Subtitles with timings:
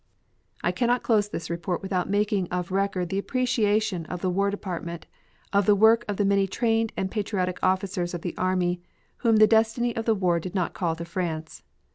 [0.63, 5.05] I cannot close this report without making of record the appreciation of the War Department
[5.53, 8.81] of the work of the many trained and patriotic officers of the army
[9.17, 11.61] whom the destiny of war did not call to France.